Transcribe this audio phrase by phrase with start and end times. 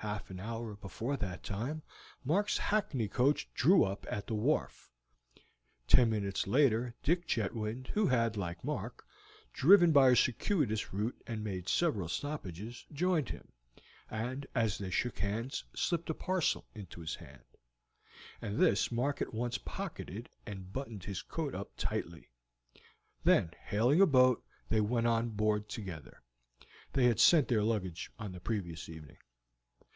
[0.00, 1.82] Half an hour before that time
[2.22, 4.88] Mark's hackney coach drew up at the wharf.
[5.88, 9.04] Ten minutes later Dick Chetwynd, who had, like Mark,
[9.52, 13.50] driven by a circuitous route, and had made several stoppages, joined him,
[14.08, 17.42] and as they shook hands slipped a parcel into his hand,
[18.40, 22.30] and this Mark at once pocketed, and buttoned his coat up tightly;
[23.24, 26.22] then hailing a boat, they went on board together;
[26.92, 29.16] they had sent their luggage on the previous evening.